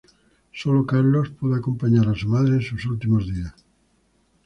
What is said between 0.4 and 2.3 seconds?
Solo Carlos pudo acompañar a su